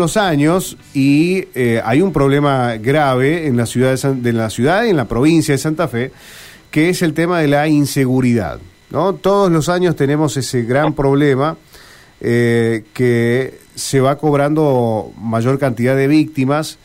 [0.00, 4.48] los años y eh, hay un problema grave en la ciudad de, San- de la
[4.48, 6.12] ciudad y en la provincia de Santa Fe
[6.70, 11.56] que es el tema de la inseguridad no todos los años tenemos ese gran problema
[12.20, 16.78] eh, que se va cobrando mayor cantidad de víctimas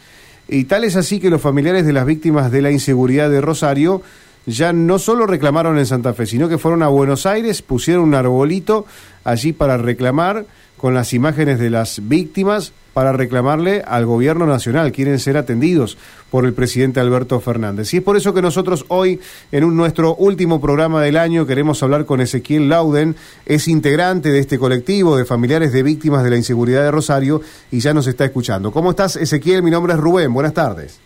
[0.48, 4.02] y tal es así que los familiares de las víctimas de la inseguridad de Rosario
[4.48, 8.16] ya no solo reclamaron en Santa Fe, sino que fueron a Buenos Aires, pusieron un
[8.16, 8.86] arbolito
[9.23, 10.45] allí para reclamar
[10.84, 14.91] con las imágenes de las víctimas para reclamarle al gobierno nacional.
[14.91, 15.98] Quieren ser atendidos
[16.30, 17.94] por el presidente Alberto Fernández.
[17.94, 19.22] Y es por eso que nosotros hoy,
[19.53, 23.16] en un- nuestro último programa del año, queremos hablar con Ezequiel Lauden.
[23.45, 27.39] Es integrante de este colectivo de familiares de víctimas de la inseguridad de Rosario
[27.72, 28.70] y ya nos está escuchando.
[28.73, 29.63] ¿Cómo estás, Ezequiel?
[29.63, 30.34] Mi nombre es Rubén.
[30.34, 31.00] Buenas tardes.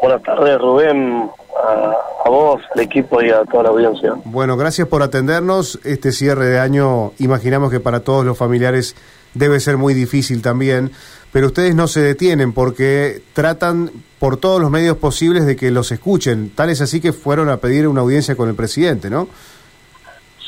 [0.00, 1.28] Buenas tardes, Rubén,
[1.62, 1.94] a,
[2.24, 4.14] a vos, al equipo y a toda la audiencia.
[4.24, 5.78] Bueno, gracias por atendernos.
[5.84, 8.96] Este cierre de año, imaginamos que para todos los familiares
[9.34, 10.90] debe ser muy difícil también,
[11.32, 15.90] pero ustedes no se detienen porque tratan por todos los medios posibles de que los
[15.90, 16.52] escuchen.
[16.54, 19.28] Tal es así que fueron a pedir una audiencia con el presidente, ¿no?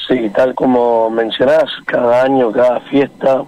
[0.06, 3.42] Sí, tal como mencionás, cada año, cada fiesta,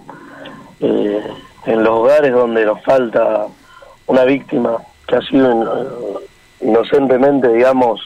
[0.79, 1.21] eh,
[1.65, 3.45] en los hogares donde nos falta
[4.07, 6.27] una víctima que ha sido eh,
[6.61, 7.99] inocentemente, digamos,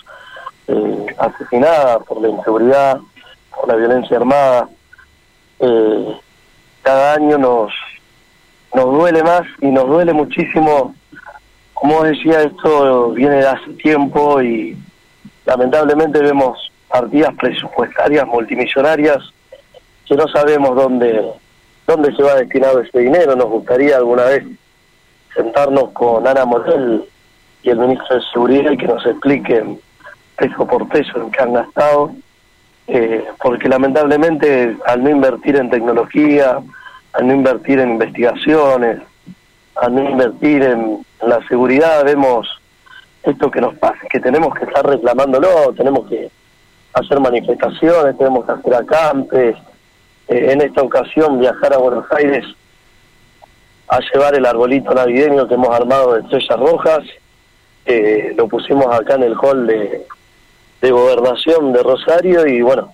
[0.67, 2.99] eh, asesinada por la inseguridad,
[3.55, 4.69] por la violencia armada,
[5.59, 6.17] eh,
[6.81, 7.73] cada año nos,
[8.73, 10.95] nos duele más y nos duele muchísimo.
[11.73, 14.77] Como decía, esto viene de hace tiempo y
[15.45, 19.17] lamentablemente vemos partidas presupuestarias multimillonarias
[20.05, 21.23] que no sabemos dónde
[21.87, 23.35] dónde se va destinado ese dinero.
[23.35, 24.45] Nos gustaría alguna vez
[25.33, 27.03] sentarnos con Ana Morel
[27.63, 29.79] y el ministro de Seguridad y que nos expliquen
[30.37, 32.11] peso por peso en qué han gastado,
[32.87, 36.59] eh, porque lamentablemente al no invertir en tecnología,
[37.13, 38.99] al no invertir en investigaciones,
[39.75, 42.47] al no invertir en, la seguridad, vemos
[43.21, 46.31] esto que nos pasa, que tenemos que estar reclamándolo, tenemos que
[46.93, 49.55] hacer manifestaciones, tenemos que hacer acampes,
[50.27, 52.43] eh, en esta ocasión viajar a Buenos Aires
[53.87, 57.03] a llevar el arbolito navideño que hemos armado de estrellas rojas,
[57.85, 60.05] eh, lo pusimos acá en el hall de,
[60.81, 62.91] de gobernación de Rosario y bueno,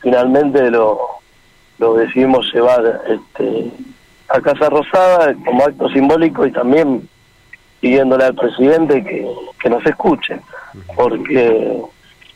[0.00, 1.00] finalmente lo,
[1.78, 3.70] lo decidimos llevar este,
[4.28, 7.08] a Casa Rosada como acto simbólico y también
[7.80, 9.26] pidiéndole al presidente que,
[9.60, 10.40] que nos escuche,
[10.96, 11.80] porque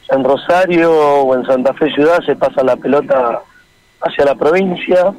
[0.09, 3.43] en Rosario o en Santa Fe Ciudad se pasa la pelota
[4.01, 5.13] hacia la provincia,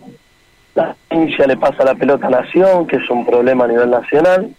[0.75, 4.50] la provincia le pasa la pelota a Nación, que es un problema a nivel nacional,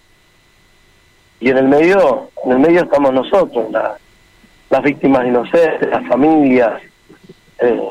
[1.44, 3.96] y en el medio, en el medio estamos nosotros, la-
[4.70, 6.80] las víctimas inocentes, las familias.
[7.58, 7.82] Eh,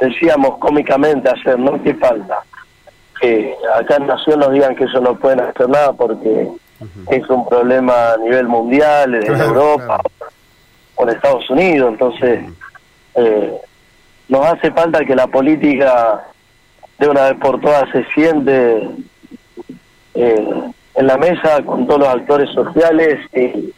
[0.00, 1.82] decíamos cómicamente ayer, ¿no?
[1.82, 2.38] ¿Qué falta?
[3.20, 6.48] Que acá en Nación nos digan que eso no pueden hacer nada porque
[7.10, 9.84] es un problema a nivel mundial, en Claro, Europa
[10.16, 10.32] claro.
[10.96, 12.40] o en Estados Unidos, entonces
[13.16, 13.52] eh,
[14.28, 16.24] nos hace falta que la política
[16.98, 18.88] de una vez por todas se siente
[20.14, 20.48] eh,
[20.98, 23.72] en la mesa con todos los actores sociales y,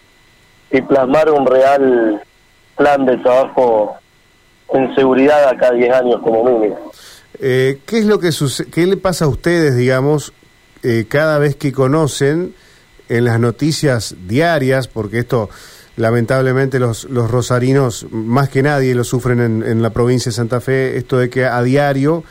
[0.89, 2.23] plasmar un real
[2.77, 3.95] plan de trabajo
[4.73, 6.93] en seguridad a cada 10 años como mínimo.
[7.41, 10.33] Eh, ¿Qué es lo que suce- qué le pasa a ustedes, digamos,
[10.85, 12.55] eh, cada vez que conocen
[13.09, 15.51] en las noticias diarias, porque esto
[15.97, 20.61] lamentablemente los, los rosarinos más que nadie lo sufren en, en la provincia de Santa
[20.61, 22.23] Fe, esto de que a diario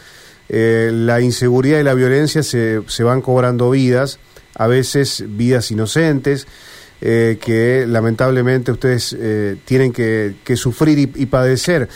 [0.47, 4.17] eh, la inseguridad y la violencia se, se van cobrando vidas,
[4.59, 6.45] a veces vidas inocentes,
[7.01, 11.87] eh, que lamentablemente ustedes eh, tienen que, que sufrir y, padecer.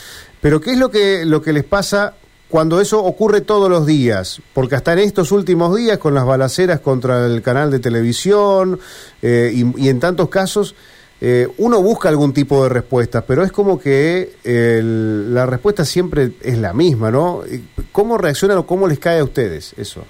[0.42, 2.16] Pero ¿qué es lo que, lo que les pasa
[2.50, 4.42] cuando eso ocurre todos los días?
[4.54, 8.80] Porque hasta en estos últimos días, con las balaceras contra el canal de televisión
[9.22, 10.74] eh, y, y en tantos casos,
[11.20, 16.32] eh, uno busca algún tipo de respuesta, pero es como que el- la respuesta siempre
[16.42, 17.42] es la misma, ¿no?
[17.92, 20.04] ¿Cómo reaccionan o cómo les cae a ustedes eso?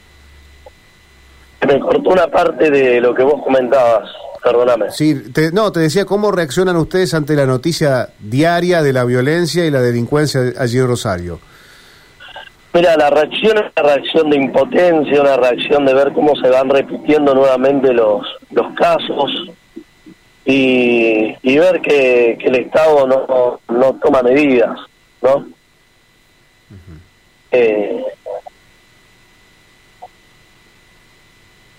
[1.68, 4.10] Me cortó una parte de lo que vos comentabas,
[4.44, 4.92] perdóname.
[4.92, 9.65] Sí, te- no, te decía, ¿cómo reaccionan ustedes ante la noticia diaria de la violencia
[9.65, 11.39] y la delincuencia allí en Rosario?
[12.74, 16.69] Mira, la reacción es una reacción de impotencia, una reacción de ver cómo se van
[16.69, 19.31] repitiendo nuevamente los, los casos
[20.44, 24.75] y, y ver que, que el Estado no, no toma medidas,
[25.21, 25.45] ¿no?
[27.51, 28.04] Eh,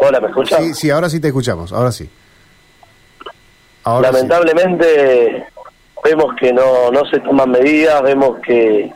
[0.04, 0.62] hola, ¿me escuchas?
[0.62, 2.08] Sí, sí, ahora sí te escuchamos, ahora sí.
[3.84, 4.14] Ahora sí.
[4.14, 5.46] Lamentablemente
[6.02, 8.92] vemos que no, no se toman medidas, vemos que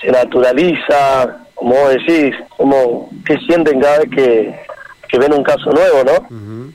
[0.00, 4.64] se naturaliza, como vos decís, como que sienten cada vez que
[5.14, 6.72] que ven un caso nuevo, ¿no?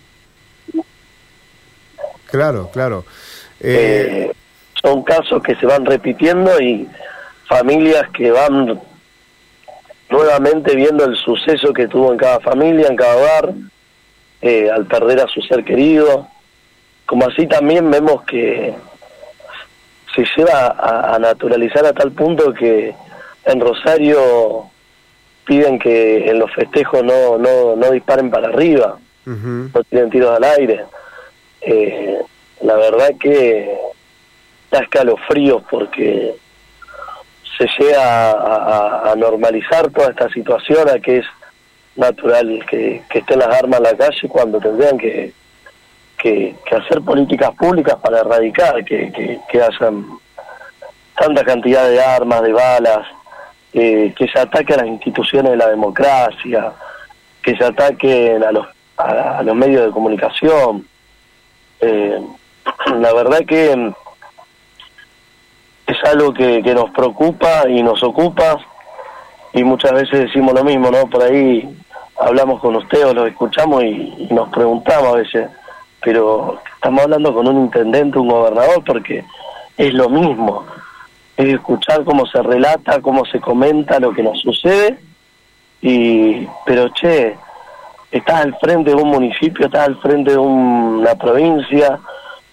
[2.25, 3.05] Claro, claro.
[3.59, 4.31] Eh,
[4.81, 6.87] son casos que se van repitiendo y
[7.47, 8.79] familias que van
[10.09, 13.53] nuevamente viendo el suceso que tuvo en cada familia, en cada hogar,
[14.41, 16.27] eh, al perder a su ser querido.
[17.05, 18.73] Como así también vemos que
[20.15, 22.93] se lleva a, naturalizar a tal punto que
[23.45, 24.65] en Rosario
[25.45, 30.43] piden que en los festejos no, no, no disparen para arriba, no tienen tiros al
[30.43, 30.85] aire.
[31.61, 32.19] Eh,
[32.61, 33.75] la verdad que
[34.71, 36.35] da escalofríos porque
[37.59, 41.25] se llega a, normalizar toda esta situación, a que es
[41.97, 45.33] natural que, estén las armas en la calle cuando tendrían que,
[46.17, 49.11] que, hacer políticas públicas para erradicar que,
[49.51, 50.05] que, hayan
[51.17, 53.05] tanta cantidad de armas, de balas,
[53.73, 56.71] eh, que se ataque a las instituciones de la democracia,
[57.43, 60.87] que se ataquen a los, a, los medios de comunicación.
[61.81, 62.21] Eh,
[62.99, 63.91] la verdad que
[65.89, 68.59] es algo que, que nos preocupa y nos ocupa
[69.53, 71.07] y muchas veces decimos lo mismo, ¿no?
[71.07, 71.67] Por ahí
[72.19, 75.49] hablamos con usted o lo escuchamos y, nos preguntamos a veces,
[76.03, 79.23] pero estamos hablando con un intendente, un gobernador, porque
[79.77, 80.65] es lo mismo,
[81.37, 84.99] es escuchar cómo se relata, cómo se comenta lo que nos sucede,
[85.81, 87.35] y pero che,
[88.11, 91.99] estás al frente de un municipio, estás al frente de una provincia,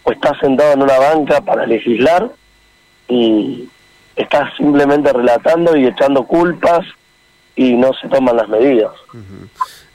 [0.05, 2.31] o estás sentado en una banca para legislar,
[3.09, 3.69] y
[4.15, 6.87] estás simplemente relatando y echando culpas
[7.55, 8.93] y no se toman las medidas.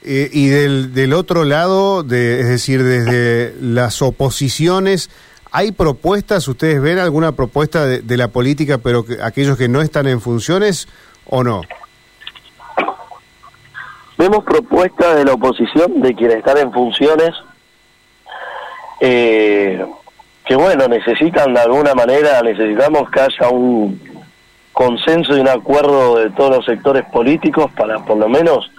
[0.02, 5.10] Eh, y del, del otro lado, de, es decir, desde las oposiciones,
[5.52, 6.48] ¿hay propuestas?
[6.48, 10.88] ¿Ustedes ven alguna propuesta de, la política, pero que, aquellos que no están en funciones
[11.26, 11.60] o no?
[14.18, 17.30] Vemos propuestas de la oposición, de quienes están en funciones,
[19.00, 19.84] eh,
[20.44, 24.00] que bueno, necesitan de alguna manera, necesitamos que haya un
[24.72, 28.70] consenso y un acuerdo de todos los sectores políticos para por lo menos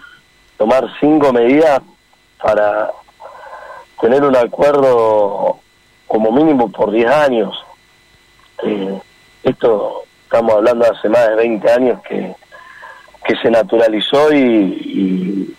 [0.58, 1.82] tomar cinco medidas
[2.42, 2.92] para
[4.02, 5.60] tener un acuerdo
[6.08, 7.56] como mínimo por diez años.
[8.64, 9.00] Eh,
[9.44, 12.36] esto estamos hablando hace más de 20 años que,
[13.26, 15.56] que se naturalizó y, y,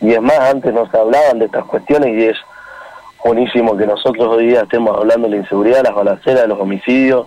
[0.00, 2.36] y es más, antes no se hablaban de estas cuestiones y es
[3.26, 7.26] buenísimo que nosotros hoy día estemos hablando de la inseguridad, las balaceras, de los homicidios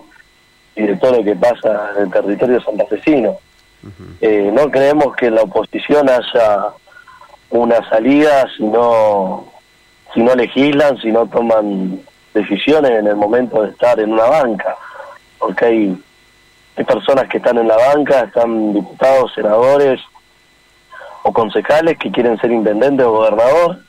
[0.74, 3.36] y de todo lo que pasa en el territorio santafesino.
[4.20, 6.68] eh, no creemos que en la oposición haya
[7.50, 9.46] una salida si no,
[10.14, 12.00] si no legislan, si no toman
[12.32, 14.76] decisiones en el momento de estar en una banca,
[15.38, 16.02] porque hay,
[16.76, 20.00] hay personas que están en la banca, están diputados, senadores
[21.24, 23.80] o concejales que quieren ser intendente o gobernador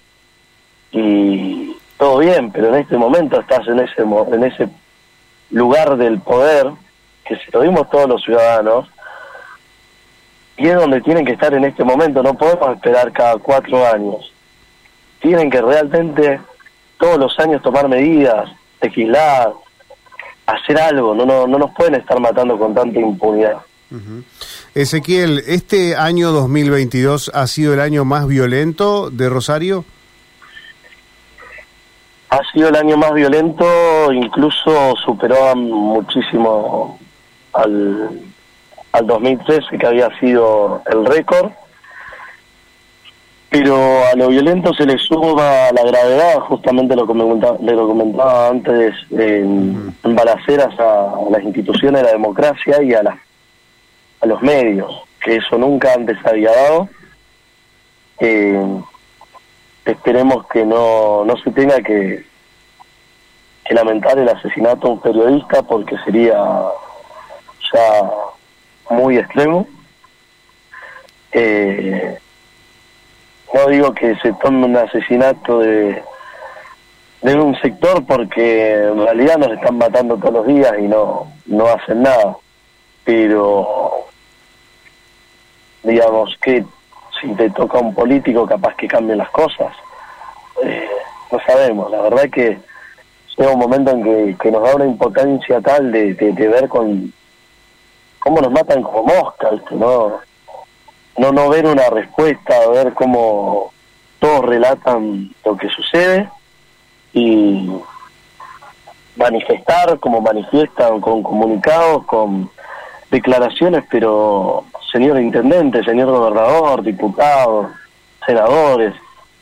[0.92, 1.71] y
[2.02, 4.68] todo bien, pero en este momento estás en ese en ese
[5.52, 6.72] lugar del poder
[7.24, 8.90] que se lo dimos todos los ciudadanos
[10.58, 12.24] y es donde tienen que estar en este momento.
[12.24, 14.34] No podemos esperar cada cuatro años.
[15.20, 16.42] Tienen que realmente
[17.00, 18.50] todos los años tomar medidas,
[18.82, 19.52] legislar,
[20.48, 21.14] hacer algo.
[21.14, 23.58] No, no, no nos pueden estar matando con tanta impunidad.
[24.74, 29.86] Ezequiel, ¿este año 2022 ha sido el año más violento de Rosario?
[32.32, 33.66] Ha sido el año más violento,
[34.14, 36.98] incluso superó muchísimo
[37.52, 38.22] al,
[38.94, 41.52] al 2013, que había sido el récord.
[43.50, 48.48] Pero a lo violento se le suma la gravedad, justamente lo que comentaba, lo comentaba
[48.48, 53.20] antes, en, balaceras a, las instituciones de la democracia y a, la,
[54.22, 56.88] a los medios, que eso nunca antes había dado.
[58.22, 58.82] Eh,
[59.86, 62.26] esperemos que no, no se tenga que,
[63.66, 66.38] que lamentar el asesinato de un periodista porque sería
[67.74, 68.12] ya
[68.90, 69.68] muy extremo.
[71.32, 72.18] Eh,
[73.54, 76.04] no digo que se tome un asesinato de,
[77.22, 81.66] de un sector porque en realidad nos están matando todos los días y no, no
[81.68, 82.38] hacen nada.
[83.04, 84.06] Pero
[85.84, 86.64] digamos que
[87.22, 89.74] si te toca un político capaz que cambien las cosas.
[90.64, 90.90] Eh,
[91.32, 92.60] no sabemos, la verdad que
[93.38, 97.14] llega un momento en que, nos da una impotencia tal de, ver con
[98.20, 100.20] cómo nos matan como moscas, ¿no?
[101.18, 103.72] No, no ver una respuesta, ver cómo
[104.20, 106.30] todos relatan lo que sucede
[107.14, 107.70] y
[109.16, 112.50] manifestar como manifiestan con comunicados, con
[113.10, 117.68] declaraciones, pero señor intendente, señor gobernador, diputados,
[118.26, 118.94] senadores,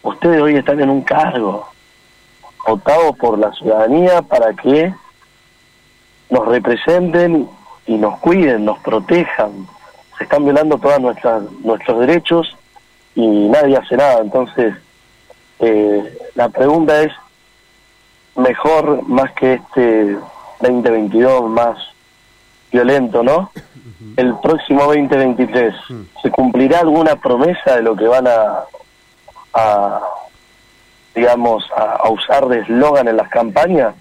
[0.04, 1.68] ustedes hoy están en un cargo,
[2.68, 4.94] votados por la ciudadanía para que
[6.30, 7.50] nos representen
[7.88, 9.68] y nos cuiden, nos protejan.
[10.18, 11.00] Se están violando todos
[11.64, 12.56] nuestros derechos
[13.16, 14.22] y nadie hace nada.
[14.22, 14.76] Entonces,
[15.60, 17.12] eh, la pregunta es,
[18.36, 20.18] mejor más que este
[20.62, 21.78] 2022 más
[22.72, 23.52] violento, ¿no?
[24.16, 25.74] El próximo 2023,
[26.22, 28.64] ¿se cumplirá alguna promesa de lo que van a,
[29.54, 30.02] a
[31.14, 33.94] digamos, a, usar de eslogan en las campañas?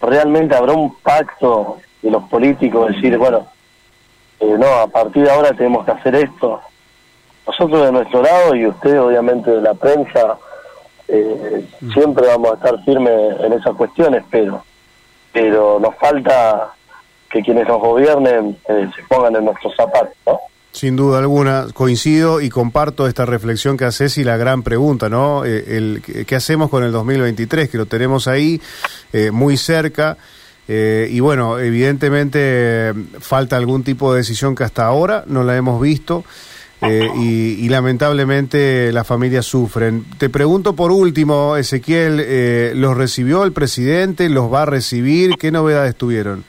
[0.00, 3.46] ¿Realmente habrá un pacto de los políticos decir, bueno,
[4.40, 6.60] eh, no, a partir de ahora tenemos que hacer esto?
[7.46, 10.36] Nosotros de nuestro lado y usted obviamente de la prensa,
[11.06, 14.64] eh, siempre vamos a estar firmes en esas cuestiones, pero,
[15.32, 16.72] pero nos falta
[17.32, 20.38] que quienes nos gobiernen eh, se pongan en nuestros zapatos.
[20.72, 25.42] Sin duda alguna, coincido y comparto esta reflexión que haces y la gran pregunta, ¿no?
[25.44, 27.68] Eh, ¿Qué hacemos con el 2023?
[27.68, 28.60] Que lo tenemos ahí,
[29.32, 30.16] muy cerca.
[30.66, 36.24] y bueno, evidentemente falta algún tipo de decisión que hasta ahora no la hemos visto.
[36.82, 40.04] Eh, y, lamentablemente las familias sufren.
[40.18, 44.28] Te pregunto por último, Ezequiel, eh, ¿los recibió el presidente?
[44.28, 45.36] ¿Los va a recibir?
[45.38, 46.44] ¿Qué novedades tuvieron?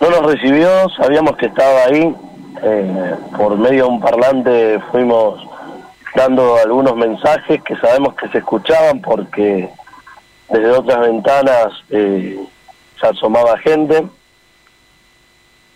[0.00, 2.14] No los recibió, sabíamos que estaba ahí.
[2.62, 5.46] Eh, por medio de un parlante fuimos
[6.14, 9.68] dando algunos mensajes que sabemos que se escuchaban porque
[10.48, 14.04] desde otras ventanas se asomaba gente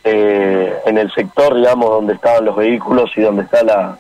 [0.05, 3.99] eh, en el sector, digamos, donde estaban los vehículos y donde está la,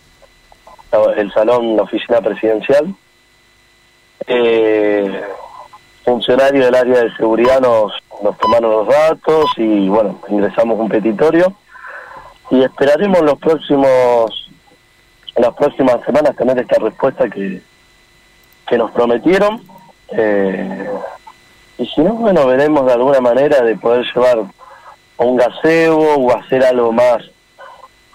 [1.17, 2.95] el salón, la oficina presidencial.
[4.26, 5.23] Eh,
[6.05, 7.93] funcionarios del área de seguridad nos,
[8.23, 11.53] nos tomaron los datos y, bueno, ingresamos un petitorio
[12.51, 14.43] y esperaremos los próximos
[15.37, 17.63] las próximas semanas tener esta respuesta que,
[18.69, 19.63] que nos prometieron.
[20.11, 20.91] Eh,
[21.79, 24.43] y si no, bueno, veremos de alguna manera de poder llevar
[25.17, 27.23] un gaseo o hacer algo más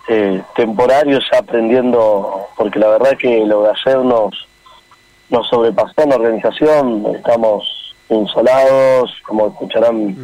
[0.07, 4.46] eh, temporario ya aprendiendo, porque la verdad que lo de ayer nos,
[5.29, 10.15] nos sobrepasó en la organización, estamos insolados, como escucharán,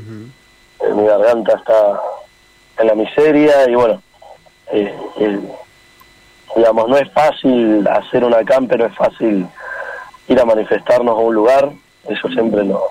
[0.79, 1.99] eh, mi garganta está
[2.79, 4.01] en la miseria y bueno,
[4.71, 4.93] eh,
[6.55, 9.47] digamos, no es fácil hacer una campe, no es fácil
[10.27, 11.71] ir a manifestarnos a un lugar,
[12.07, 12.81] eso siempre lo,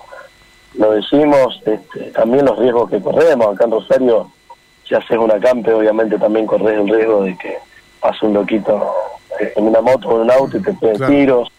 [0.75, 3.53] lo decimos, este, también los riesgos que corremos.
[3.53, 4.31] Acá en Rosario,
[4.87, 7.57] si haces una campe, obviamente también corres el riesgo de que
[7.99, 8.93] pase un loquito
[9.39, 11.51] eh, en una moto o en un auto y te peguen tiros.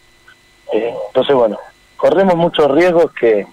[0.72, 1.58] Entonces, bueno,
[1.96, 3.46] corremos muchos riesgos que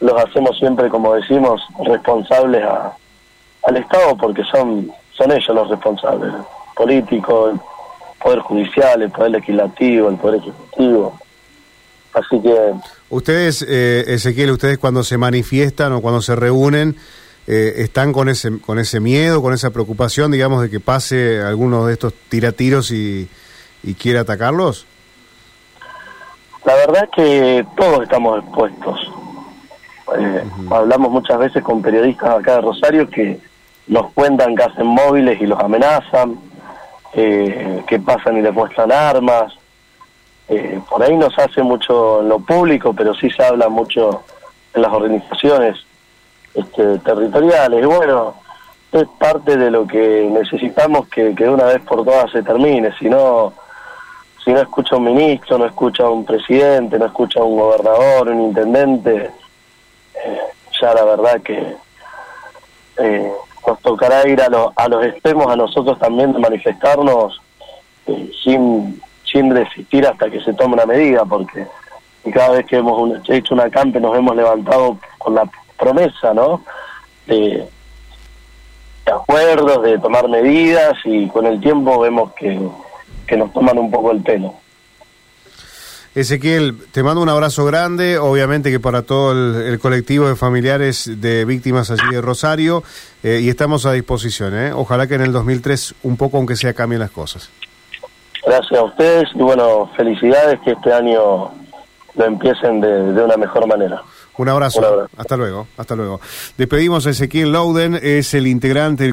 [0.00, 2.96] los hacemos siempre, como decimos, responsables a,
[3.64, 6.40] al Estado, porque son, son ellos los responsables, el
[6.76, 7.60] político, el
[8.22, 11.18] Poder Judicial, el Poder Legislativo, el Poder Ejecutivo.
[12.12, 12.72] Así que...
[13.10, 16.96] Ustedes, eh, Ezequiel, ustedes cuando se manifiestan o cuando se reúnen,
[17.46, 21.86] eh, ¿están con ese, con ese miedo, con esa preocupación, digamos, de que pase alguno
[21.86, 23.28] de estos tiratiros y,
[23.82, 24.86] y quiera atacarlos?
[26.64, 29.12] La verdad es que todos estamos expuestos.
[30.18, 33.38] Eh, hablamos muchas veces con periodistas acá de Rosario que
[33.86, 36.38] nos cuentan que hacen móviles y los amenazan,
[37.12, 39.56] que pasan y les muestran armas,
[40.48, 44.22] eh, por ahí no se hace mucho en lo público, pero sí se habla mucho
[44.74, 45.78] en las organizaciones
[46.54, 47.82] este, territoriales.
[47.82, 48.34] Y bueno,
[48.92, 52.92] es parte de lo que necesitamos que, de una vez por todas se termine.
[52.98, 53.54] Si no,
[54.44, 59.30] si no escucha un ministro, no escucha un presidente, no escucha un gobernador, un intendente,
[60.24, 60.40] eh,
[60.80, 61.76] ya la verdad que
[62.98, 63.32] eh,
[63.66, 67.40] nos tocará ir a, a los extremos a nosotros también de manifestarnos
[68.42, 69.00] sin
[69.34, 71.66] sin desistir hasta que se tome una medida, porque
[72.32, 76.62] cada vez que hemos hecho una campe nos hemos levantado con la promesa, ¿no?
[77.26, 77.68] De,
[79.06, 82.58] acuerdos, de tomar medidas y con el tiempo vemos que,
[83.26, 84.54] que nos toman un poco el pelo.
[86.14, 91.44] Ezequiel, te mando un abrazo grande, obviamente que para todo el, colectivo de familiares de
[91.44, 92.84] víctimas allí de Rosario,
[93.24, 94.56] eh, y estamos a disposición.
[94.56, 94.72] ¿eh?
[94.72, 97.50] Ojalá que en el 2003 un poco, aunque sea, cambien las cosas.
[98.46, 101.50] Gracias a ustedes y bueno, felicidades que este año
[102.14, 104.02] lo empiecen de, una mejor manera.
[104.36, 105.08] Un abrazo.
[105.16, 105.66] Hasta luego.
[105.76, 106.20] Hasta luego.
[106.56, 109.12] Despedimos a Ezequiel Louden, es el integrante del